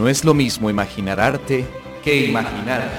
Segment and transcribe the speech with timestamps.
[0.00, 1.66] No es lo mismo imaginar arte
[2.02, 2.96] que imaginarte.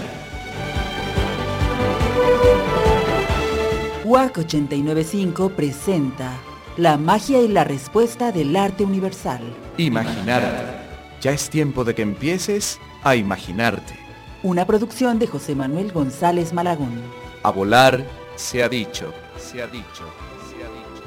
[4.05, 6.31] UAC 895 presenta
[6.77, 9.41] La magia y la respuesta del arte universal.
[9.77, 10.77] Imaginarte.
[11.21, 13.95] Ya es tiempo de que empieces a imaginarte.
[14.43, 17.01] Una producción de José Manuel González Malagón.
[17.41, 18.05] A volar
[18.35, 20.05] se ha dicho, se ha dicho,
[20.51, 21.03] se ha dicho.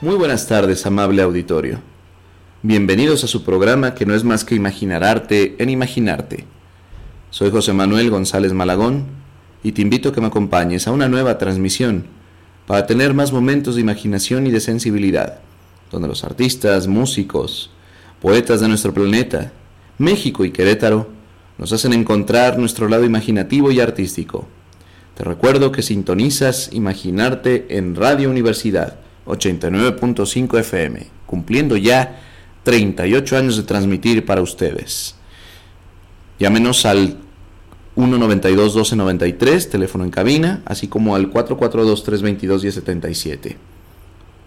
[0.00, 1.91] Muy buenas tardes, amable auditorio.
[2.64, 6.44] Bienvenidos a su programa que no es más que imaginar arte en imaginarte.
[7.30, 9.06] Soy José Manuel González Malagón
[9.64, 12.04] y te invito a que me acompañes a una nueva transmisión
[12.68, 15.40] para tener más momentos de imaginación y de sensibilidad,
[15.90, 17.72] donde los artistas, músicos,
[18.20, 19.50] poetas de nuestro planeta,
[19.98, 21.08] México y Querétaro
[21.58, 24.46] nos hacen encontrar nuestro lado imaginativo y artístico.
[25.16, 32.20] Te recuerdo que sintonizas Imaginarte en Radio Universidad 89.5 FM, cumpliendo ya
[32.62, 35.14] 38 años de transmitir para ustedes.
[36.38, 37.18] Llámenos al
[37.96, 43.56] 192-1293, teléfono en cabina, así como al 442-322-1077.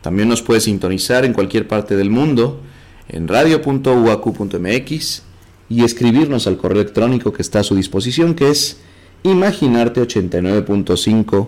[0.01, 2.61] También nos puedes sintonizar en cualquier parte del mundo
[3.07, 5.21] en radio.uacu.mx
[5.69, 8.77] y escribirnos al correo electrónico que está a su disposición, que es
[9.23, 11.47] imaginarte89.5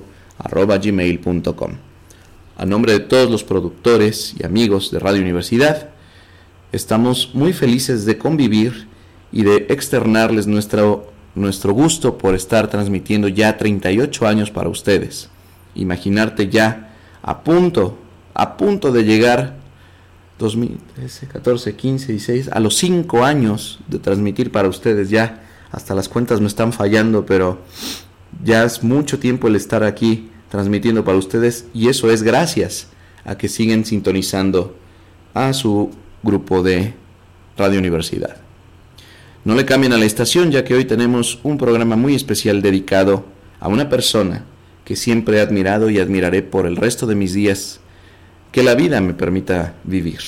[0.82, 1.72] gmail.com.
[2.58, 5.90] A nombre de todos los productores y amigos de Radio Universidad,
[6.72, 8.88] estamos muy felices de convivir
[9.32, 15.30] y de externarles nuestro, nuestro gusto por estar transmitiendo ya 38 años para ustedes.
[15.76, 17.98] Imaginarte ya a punto,
[18.34, 19.58] a punto de llegar
[20.40, 25.44] 2013, 14, 15, 16, a los 5 años de transmitir para ustedes ya.
[25.72, 27.62] Hasta las cuentas me están fallando, pero
[28.44, 32.88] ya es mucho tiempo el estar aquí transmitiendo para ustedes y eso es gracias
[33.26, 34.76] a que siguen sintonizando
[35.34, 35.92] a su
[36.28, 36.94] grupo de
[37.58, 38.36] Radio Universidad.
[39.46, 43.26] No le cambien a la estación ya que hoy tenemos un programa muy especial dedicado
[43.62, 44.44] a una persona
[44.84, 47.80] que siempre he admirado y admiraré por el resto de mis días
[48.52, 50.20] que la vida me permita vivir.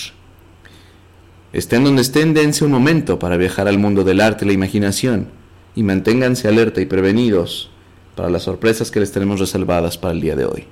[1.51, 5.27] Estén donde estén, dense un momento para viajar al mundo del arte y la imaginación
[5.75, 7.71] y manténganse alerta y prevenidos
[8.15, 10.65] para las sorpresas que les tenemos reservadas para el día de hoy,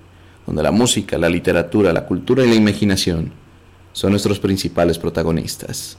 [0.46, 3.34] donde la música, la literatura, la cultura y la imaginación
[3.98, 5.98] son nuestros principales protagonistas.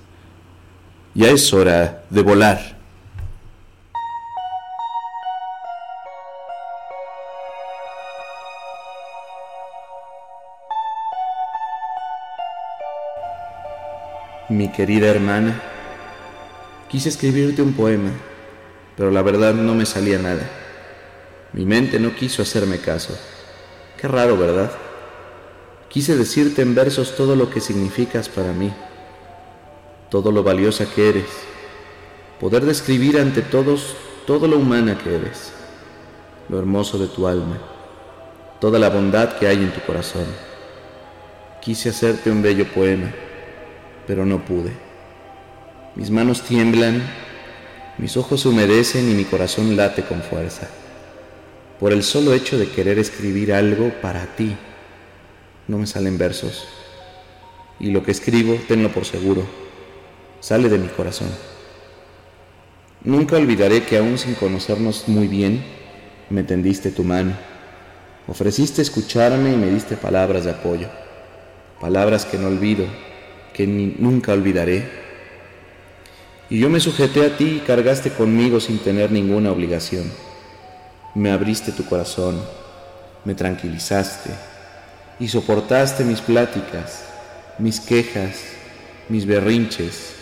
[1.15, 2.79] Ya es hora de volar.
[14.49, 15.61] Mi querida hermana,
[16.89, 18.13] quise escribirte un poema,
[18.97, 20.49] pero la verdad no me salía nada.
[21.53, 23.19] Mi mente no quiso hacerme caso.
[24.01, 24.71] Qué raro, ¿verdad?
[25.89, 28.73] Quise decirte en versos todo lo que significas para mí,
[30.11, 31.31] todo lo valiosa que eres,
[32.41, 35.53] poder describir ante todos todo lo humana que eres,
[36.49, 37.59] lo hermoso de tu alma,
[38.61, 40.27] toda la bondad que hay en tu corazón.
[41.61, 43.11] Quise hacerte un bello poema
[44.09, 44.73] pero no pude.
[45.95, 47.03] Mis manos tiemblan,
[47.99, 50.67] mis ojos se humedecen y mi corazón late con fuerza,
[51.79, 54.57] por el solo hecho de querer escribir algo para ti.
[55.69, 56.65] No me salen versos,
[57.79, 59.45] y lo que escribo, tenlo por seguro,
[60.41, 61.29] sale de mi corazón.
[63.05, 65.63] Nunca olvidaré que aún sin conocernos muy bien,
[66.31, 67.35] me tendiste tu mano,
[68.27, 70.89] ofreciste escucharme y me diste palabras de apoyo,
[71.81, 72.87] palabras que no olvido
[73.53, 74.89] que nunca olvidaré.
[76.49, 80.11] Y yo me sujeté a ti y cargaste conmigo sin tener ninguna obligación.
[81.17, 82.41] Me abriste tu corazón,
[83.25, 84.31] me tranquilizaste
[85.19, 87.05] y soportaste mis pláticas,
[87.59, 88.37] mis quejas,
[89.09, 90.15] mis berrinches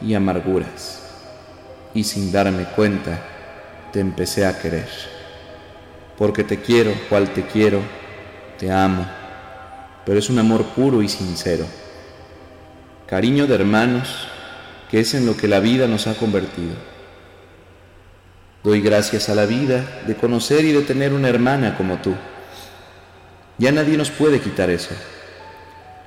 [0.00, 1.02] y amarguras.
[1.94, 3.20] Y sin darme cuenta,
[3.92, 4.88] te empecé a querer.
[6.18, 7.80] Porque te quiero, cual te quiero,
[8.58, 9.06] te amo,
[10.04, 11.66] pero es un amor puro y sincero
[13.06, 14.26] cariño de hermanos,
[14.90, 16.74] que es en lo que la vida nos ha convertido.
[18.64, 22.14] Doy gracias a la vida de conocer y de tener una hermana como tú.
[23.58, 24.94] Ya nadie nos puede quitar eso.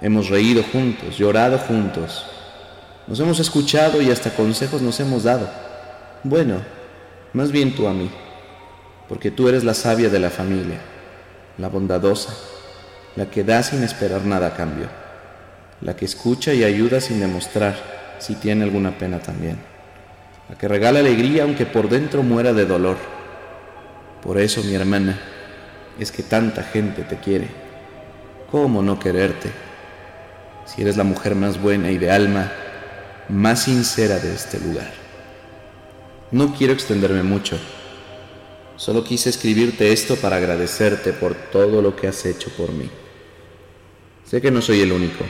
[0.02, 2.26] Hemos reído juntos, llorado juntos,
[3.08, 5.50] nos hemos escuchado y hasta consejos nos hemos dado.
[6.24, 6.62] Bueno,
[7.34, 8.10] más bien tú a mí,
[9.08, 10.80] porque tú eres la sabia de la familia,
[11.58, 12.34] la bondadosa,
[13.16, 14.88] la que da sin esperar nada a cambio
[15.82, 17.76] la que escucha y ayuda sin demostrar
[18.20, 19.58] si tiene alguna pena también,
[20.50, 22.98] la que regala alegría aunque por dentro muera de dolor.
[24.22, 25.18] Por eso, mi hermana,
[26.00, 27.48] es que tanta gente te quiere.
[28.52, 29.52] ¿Cómo no quererte?
[30.66, 32.52] Si eres la mujer más buena y de alma
[33.28, 34.92] más sincera de este lugar.
[36.32, 37.60] No quiero extenderme mucho.
[38.76, 42.90] Solo quise escribirte esto para agradecerte por todo lo que has hecho por mí.
[44.26, 45.26] Sé que no soy el único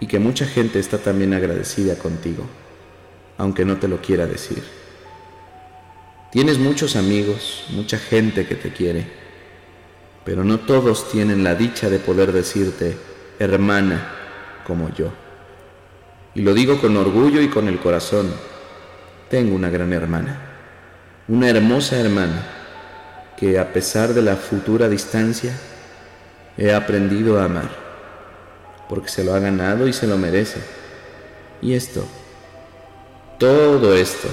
[0.00, 2.44] y que mucha gente está también agradecida contigo,
[3.38, 4.62] aunque no te lo quiera decir.
[6.32, 9.06] Tienes muchos amigos, mucha gente que te quiere,
[10.24, 12.96] pero no todos tienen la dicha de poder decirte,
[13.38, 14.12] hermana,
[14.66, 15.12] como yo.
[16.34, 18.32] Y lo digo con orgullo y con el corazón.
[19.28, 20.40] Tengo una gran hermana,
[21.28, 22.42] una hermosa hermana,
[23.36, 25.52] que a pesar de la futura distancia,
[26.56, 27.90] he aprendido a amar
[28.90, 30.60] porque se lo ha ganado y se lo merece.
[31.62, 32.04] Y esto,
[33.38, 34.26] todo esto,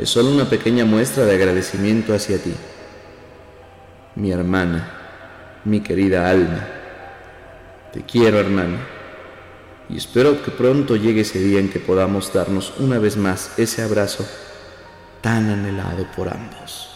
[0.00, 2.54] es solo una pequeña muestra de agradecimiento hacia ti,
[4.14, 4.95] mi hermana,
[5.66, 6.66] mi querida alma.
[7.92, 8.78] Te quiero, hermana,
[9.88, 13.82] y espero que pronto llegue ese día en que podamos darnos una vez más ese
[13.82, 14.26] abrazo
[15.20, 16.95] tan anhelado por ambos.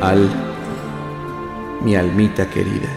[0.00, 0.28] Al,
[1.82, 2.88] mi almita querida.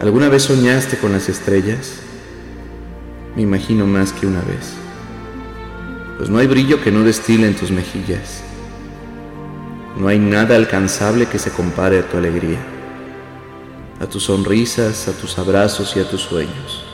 [0.00, 2.00] ¿Alguna vez soñaste con las estrellas?
[3.36, 4.74] Me imagino más que una vez.
[6.18, 8.42] Pues no hay brillo que no destile en tus mejillas.
[9.96, 12.58] No hay nada alcanzable que se compare a tu alegría,
[14.00, 16.84] a tus sonrisas, a tus abrazos y a tus sueños.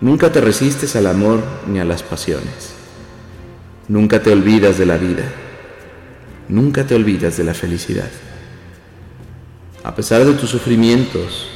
[0.00, 2.74] Nunca te resistes al amor ni a las pasiones.
[3.86, 5.43] Nunca te olvidas de la vida
[6.48, 8.10] nunca te olvidas de la felicidad.
[9.82, 11.48] A pesar de tus sufrimientos,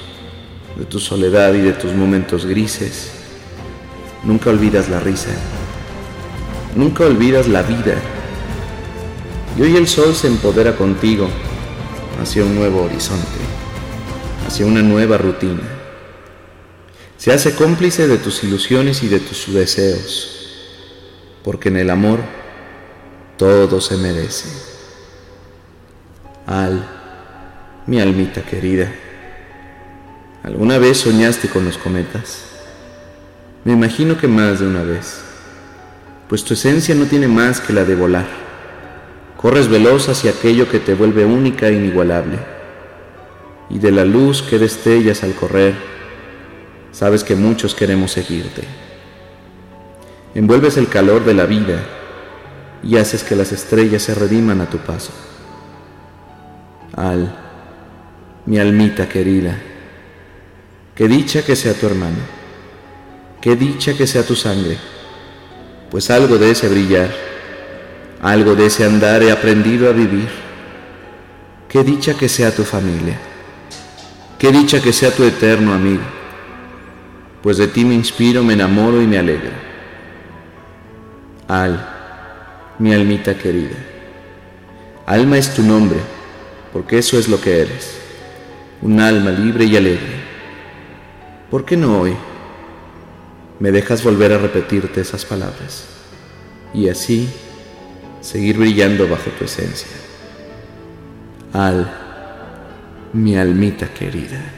[0.77, 3.11] de tu soledad y de tus momentos grises,
[4.25, 5.31] nunca olvidas la risa,
[6.77, 7.95] nunca olvidas la vida.
[9.57, 11.29] Y hoy el sol se empodera contigo
[12.23, 13.39] hacia un nuevo horizonte,
[14.47, 15.63] hacia una nueva rutina.
[17.17, 20.53] Se hace cómplice de tus ilusiones y de tus deseos,
[21.43, 22.21] porque en el amor
[23.37, 24.68] todo se merece.
[26.49, 26.83] Al,
[27.87, 28.91] mi almita querida,
[30.43, 32.43] ¿alguna vez soñaste con los cometas?
[33.67, 35.21] Me imagino que más de una vez,
[36.27, 38.25] pues tu esencia no tiene más que la de volar.
[39.37, 42.39] Corres veloz hacia aquello que te vuelve única e inigualable.
[43.69, 45.75] Y de la luz que destellas al correr,
[46.93, 48.63] sabes que muchos queremos seguirte.
[50.35, 51.85] Envuelves el calor de la vida
[52.83, 55.13] y haces que las estrellas se rediman a tu paso
[56.99, 57.33] al,
[58.47, 59.57] mi almita querida.
[60.95, 62.19] Qué dicha que sea tu hermano,
[63.41, 64.77] qué dicha que sea tu sangre,
[65.91, 67.09] pues algo de ese brillar,
[68.21, 70.29] algo de ese andar he aprendido a vivir.
[71.69, 73.17] Qué dicha que sea tu familia,
[74.39, 76.03] qué dicha que sea tu eterno amigo,
[77.43, 79.69] pues de ti me inspiro, me enamoro y me alegro.
[81.47, 81.87] Al,
[82.81, 83.77] mi almita querida,
[85.07, 86.18] alma es tu nombre
[86.73, 87.99] porque eso es lo que eres,
[88.83, 90.29] un alma libre y alegre.
[91.51, 92.15] ¿Por qué no hoy
[93.59, 95.87] me dejas volver a repetirte esas palabras
[96.75, 97.29] y así
[98.21, 99.89] seguir brillando bajo tu esencia?
[101.53, 101.91] Al,
[103.13, 104.58] mi almita querida.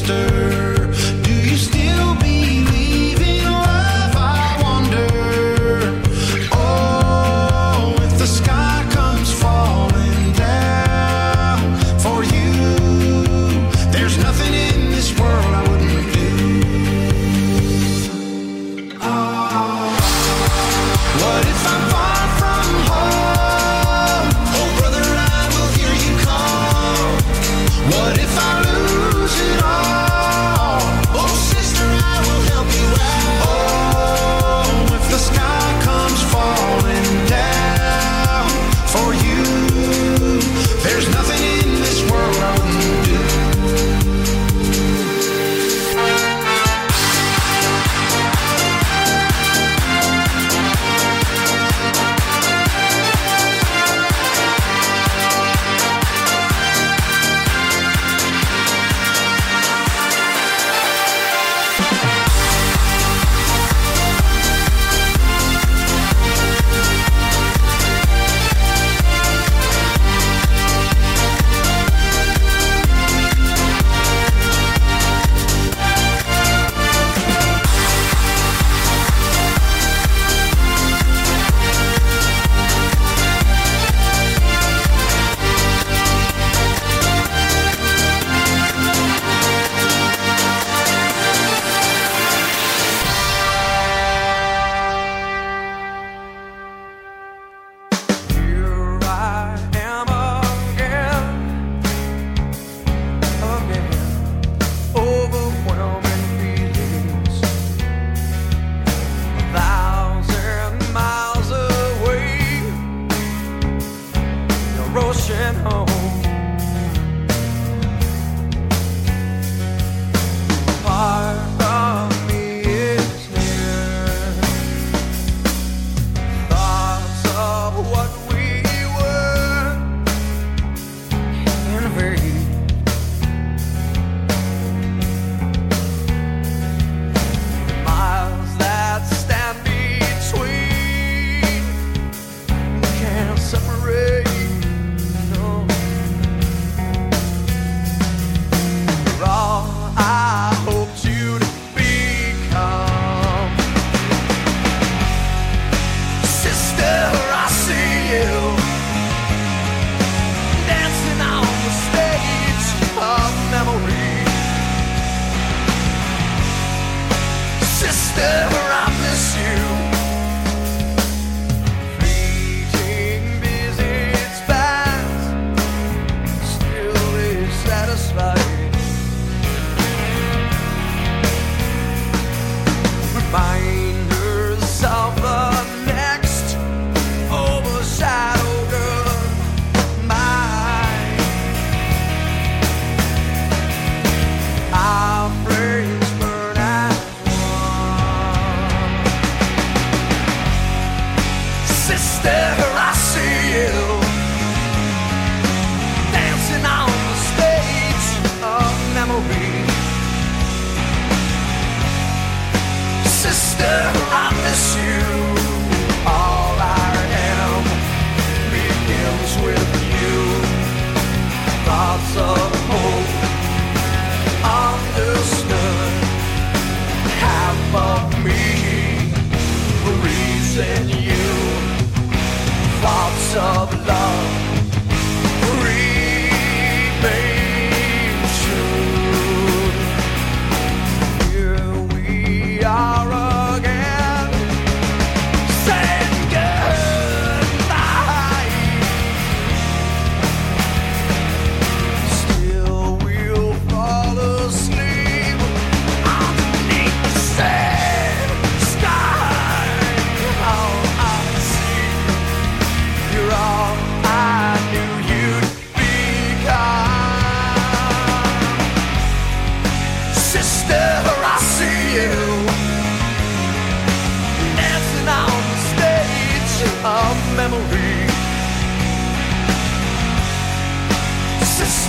[0.00, 0.59] stir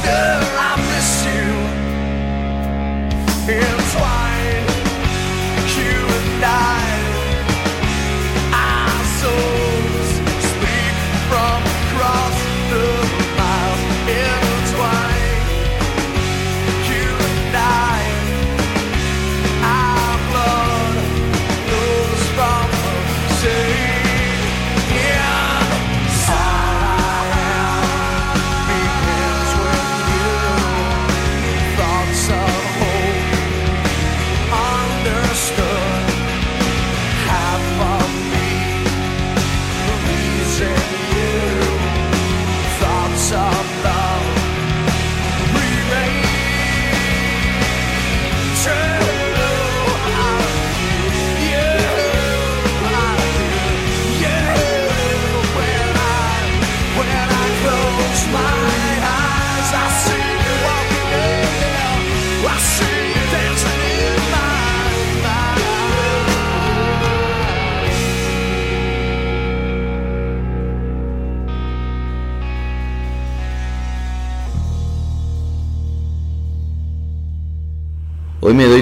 [0.03, 0.31] Hoy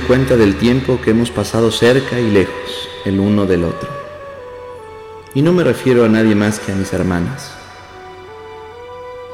[0.02, 3.90] cuenta del tiempo que hemos pasado cerca y lejos el uno del otro.
[5.34, 7.52] Y no me refiero a nadie más que a mis hermanas.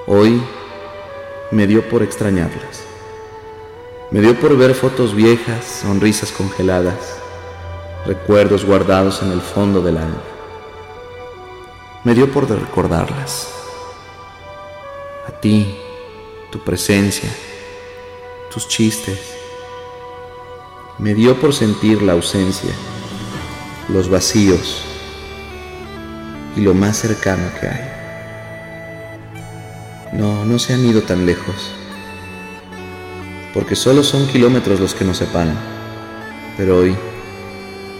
[0.08, 0.42] Hoy
[1.52, 2.84] me dio por extrañarlas.
[4.12, 7.18] Me dio por ver fotos viejas, sonrisas congeladas,
[8.06, 10.22] recuerdos guardados en el fondo del alma.
[12.04, 13.52] Me dio por recordarlas.
[15.28, 15.76] A ti,
[16.52, 17.30] tu presencia,
[18.54, 19.36] tus chistes,
[20.98, 22.72] me dio por sentir la ausencia,
[23.90, 24.82] los vacíos
[26.56, 27.92] y lo más cercano que hay.
[30.14, 31.72] No, no se han ido tan lejos,
[33.54, 35.58] porque solo son kilómetros los que nos separan,
[36.56, 36.96] pero hoy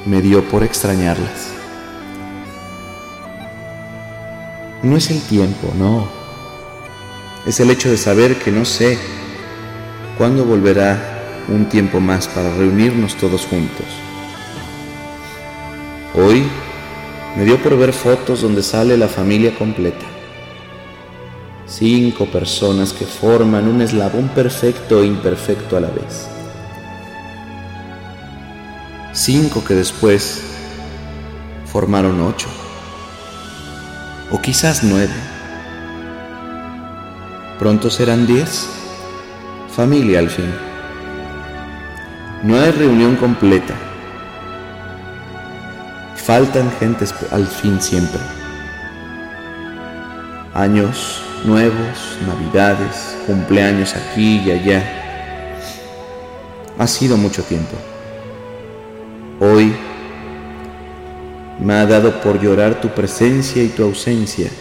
[0.06, 1.50] me dio por extrañarlas.
[4.84, 6.08] No es el tiempo, no.
[7.46, 8.98] Es el hecho de saber que no sé
[10.18, 11.15] cuándo volverá
[11.48, 13.86] un tiempo más para reunirnos todos juntos.
[16.14, 16.44] Hoy
[17.36, 20.06] me dio por ver fotos donde sale la familia completa.
[21.68, 26.28] Cinco personas que forman un eslabón perfecto e imperfecto a la vez.
[29.14, 30.44] Cinco que después
[31.66, 32.48] formaron ocho.
[34.32, 35.14] O quizás nueve.
[37.60, 38.68] Pronto serán diez.
[39.76, 40.75] Familia al fin.
[42.46, 43.74] No hay reunión completa.
[46.16, 48.20] Faltan gentes al fin siempre.
[50.54, 54.84] Años nuevos, navidades, cumpleaños aquí y allá.
[56.78, 57.76] Ha sido mucho tiempo.
[59.40, 59.76] Hoy
[61.60, 64.52] me ha dado por llorar tu presencia y tu ausencia,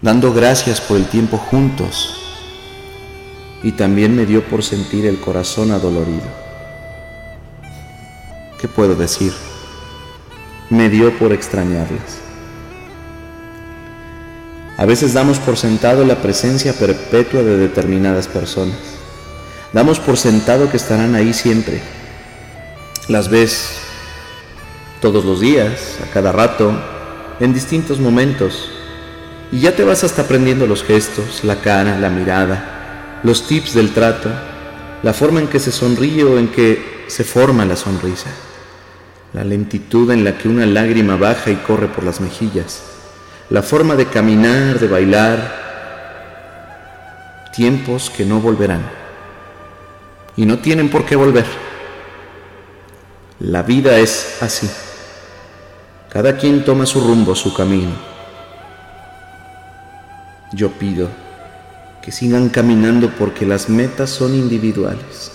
[0.00, 2.21] dando gracias por el tiempo juntos
[3.62, 6.42] y también me dio por sentir el corazón adolorido.
[8.60, 9.32] ¿Qué puedo decir?
[10.70, 12.18] Me dio por extrañarlas.
[14.76, 18.78] A veces damos por sentado la presencia perpetua de determinadas personas.
[19.72, 21.80] Damos por sentado que estarán ahí siempre.
[23.08, 23.78] Las ves
[25.00, 26.72] todos los días, a cada rato,
[27.40, 28.70] en distintos momentos.
[29.50, 32.81] Y ya te vas hasta aprendiendo los gestos, la cara, la mirada,
[33.22, 34.28] los tips del trato,
[35.02, 38.30] la forma en que se sonríe o en que se forma la sonrisa,
[39.32, 42.82] la lentitud en la que una lágrima baja y corre por las mejillas,
[43.50, 45.62] la forma de caminar, de bailar,
[47.54, 48.82] tiempos que no volverán
[50.36, 51.46] y no tienen por qué volver.
[53.40, 54.70] La vida es así.
[56.08, 57.92] Cada quien toma su rumbo, su camino.
[60.52, 61.08] Yo pido
[62.02, 65.30] que sigan caminando porque las metas son individuales.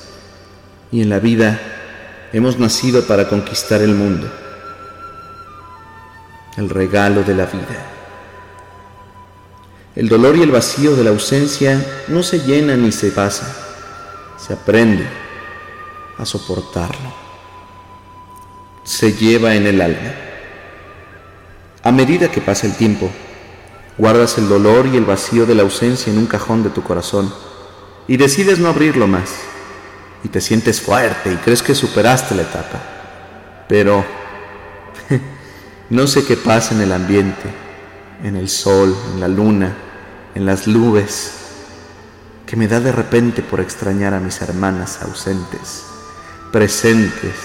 [0.92, 1.60] Y en la vida
[2.34, 4.30] hemos nacido para conquistar el mundo,
[6.58, 7.86] el regalo de la vida.
[9.96, 13.52] El dolor y el vacío de la ausencia no se llenan ni se pasa,
[14.38, 15.08] se aprende
[16.18, 17.28] a soportarlo.
[18.84, 20.14] Se lleva en el alma.
[21.84, 23.10] A medida que pasa el tiempo,
[23.98, 27.34] Guardas el dolor y el vacío de la ausencia en un cajón de tu corazón
[28.08, 29.32] y decides no abrirlo más.
[30.24, 32.80] Y te sientes fuerte y crees que superaste la etapa.
[33.68, 34.06] Pero
[35.90, 37.50] no sé qué pasa en el ambiente,
[38.24, 39.76] en el sol, en la luna,
[40.36, 41.34] en las nubes.
[42.46, 45.84] que me da de repente por extrañar a mis hermanas ausentes,
[46.52, 47.36] presentes,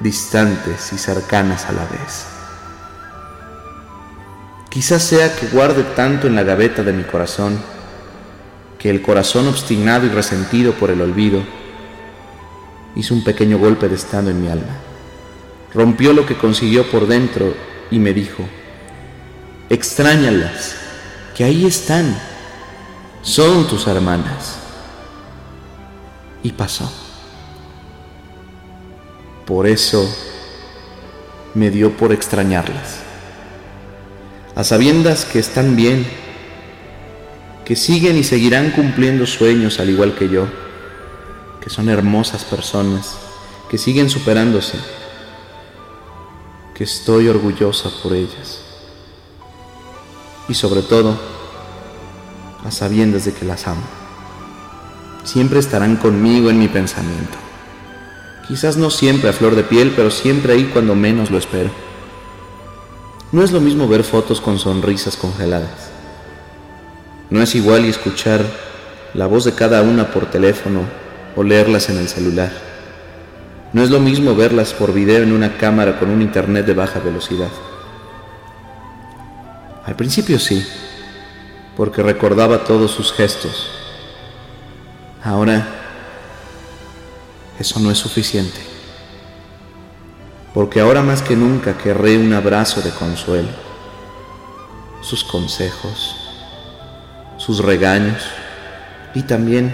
[0.00, 2.37] distantes y cercanas a la vez.
[4.78, 7.58] Quizás sea que guarde tanto en la gaveta de mi corazón,
[8.78, 11.42] que el corazón obstinado y resentido por el olvido
[12.94, 14.76] hizo un pequeño golpe de estado en mi alma.
[15.74, 17.54] Rompió lo que consiguió por dentro
[17.90, 18.44] y me dijo,
[19.68, 20.76] extrañalas,
[21.36, 22.16] que ahí están,
[23.22, 24.60] son tus hermanas.
[26.44, 26.88] Y pasó.
[29.44, 30.08] Por eso
[31.54, 33.07] me dio por extrañarlas.
[34.58, 36.04] A sabiendas que están bien,
[37.64, 40.48] que siguen y seguirán cumpliendo sueños al igual que yo,
[41.60, 43.16] que son hermosas personas,
[43.70, 44.76] que siguen superándose,
[46.74, 48.60] que estoy orgullosa por ellas.
[50.48, 51.16] Y sobre todo,
[52.64, 53.86] a sabiendas de que las amo.
[55.22, 57.38] Siempre estarán conmigo en mi pensamiento.
[58.48, 61.70] Quizás no siempre a flor de piel, pero siempre ahí cuando menos lo espero.
[63.30, 65.90] No es lo mismo ver fotos con sonrisas congeladas.
[67.28, 68.40] No es igual y escuchar
[69.12, 70.80] la voz de cada una por teléfono
[71.36, 72.50] o leerlas en el celular.
[73.74, 77.00] No es lo mismo verlas por video en una cámara con un internet de baja
[77.00, 77.50] velocidad.
[79.84, 80.66] Al principio sí,
[81.76, 83.70] porque recordaba todos sus gestos.
[85.22, 85.66] Ahora,
[87.58, 88.58] eso no es suficiente,
[90.58, 93.48] porque ahora más que nunca querré un abrazo de consuelo,
[95.02, 96.16] sus consejos,
[97.36, 98.24] sus regaños
[99.14, 99.72] y también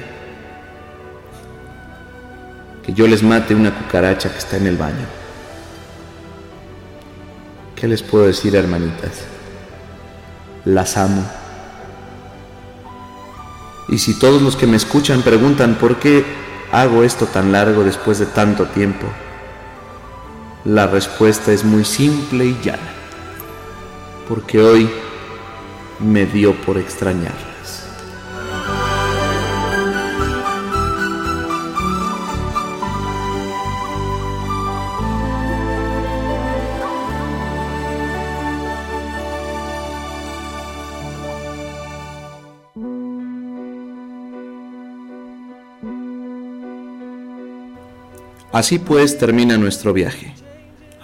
[2.83, 5.07] que yo les mate una cucaracha que está en el baño.
[7.75, 9.23] ¿Qué les puedo decir, hermanitas?
[10.67, 11.25] Las amo.
[13.89, 16.27] Y si todos los que me escuchan preguntan por qué
[16.73, 19.07] hago esto tan largo después de tanto tiempo,
[20.65, 22.81] la respuesta es muy simple y llana.
[24.29, 24.89] Porque hoy
[26.01, 27.55] me dio por extrañar.
[48.55, 50.33] Así pues termina nuestro viaje,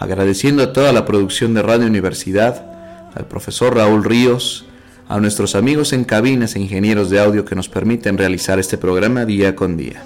[0.00, 4.64] agradeciendo a toda la producción de Radio Universidad, al profesor Raúl Ríos,
[5.08, 9.26] a nuestros amigos en cabinas e ingenieros de audio que nos permiten realizar este programa
[9.26, 10.02] día con día.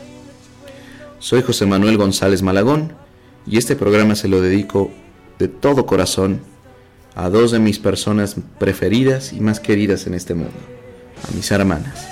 [1.21, 2.93] Soy José Manuel González Malagón
[3.47, 4.91] y este programa se lo dedico
[5.39, 6.41] de todo corazón
[7.15, 10.59] a dos de mis personas preferidas y más queridas en este mundo,
[11.31, 12.09] a mis hermanas,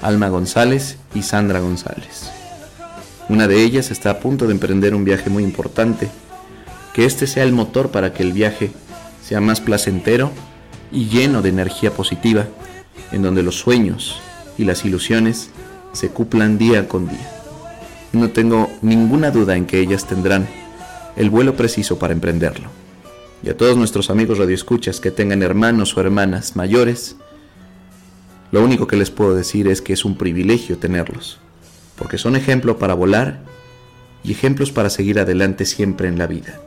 [0.00, 2.30] Alma González y Sandra González.
[3.28, 6.08] Una de ellas está a punto de emprender un viaje muy importante.
[6.98, 8.72] Que este sea el motor para que el viaje
[9.22, 10.32] sea más placentero
[10.90, 12.48] y lleno de energía positiva,
[13.12, 14.20] en donde los sueños
[14.58, 15.50] y las ilusiones
[15.92, 17.30] se cumplan día con día.
[18.12, 20.48] No tengo ninguna duda en que ellas tendrán
[21.14, 22.68] el vuelo preciso para emprenderlo.
[23.44, 27.14] Y a todos nuestros amigos radioescuchas que tengan hermanos o hermanas mayores,
[28.50, 31.38] lo único que les puedo decir es que es un privilegio tenerlos
[31.94, 33.38] porque son ejemplo para volar
[34.24, 36.58] y ejemplos para seguir adelante siempre en la vida.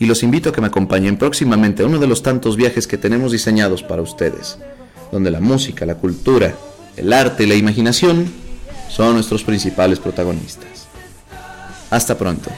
[0.00, 2.98] Y los invito a que me acompañen próximamente a uno de los tantos viajes que
[2.98, 4.58] tenemos diseñados para ustedes,
[5.12, 6.54] donde la música, la cultura,
[6.96, 8.32] el arte y la imaginación
[8.88, 10.88] son nuestros principales protagonistas.
[11.90, 12.50] Hasta pronto.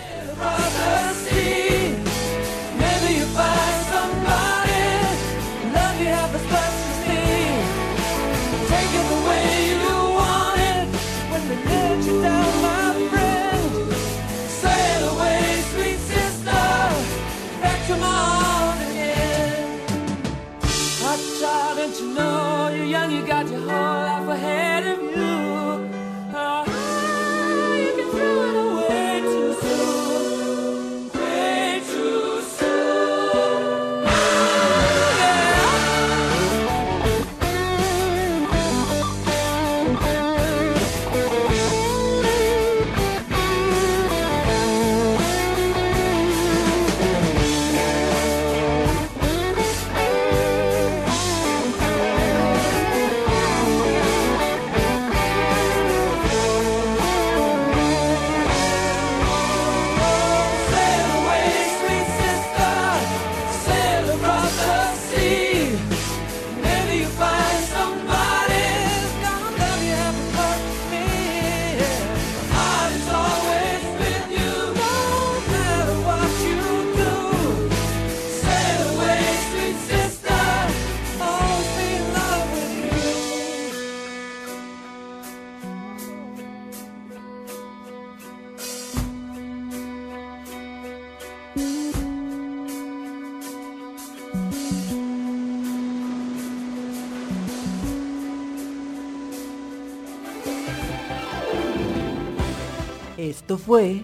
[103.33, 104.03] Esto fue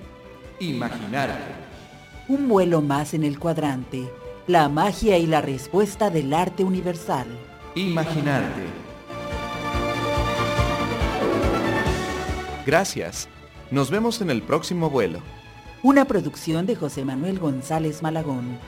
[0.58, 1.52] Imaginarte.
[2.28, 4.10] un vuelo más en el cuadrante,
[4.46, 7.26] la magia y la respuesta del arte universal.
[7.74, 8.62] Imaginarte.
[12.64, 13.28] Gracias.
[13.70, 15.18] Nos vemos en el próximo vuelo.
[15.82, 18.58] Una producción de José Manuel González Malagón.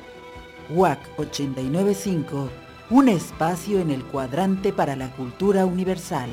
[0.69, 2.51] WAC 895,
[2.91, 6.29] un espacio en el cuadrante para la cultura universal.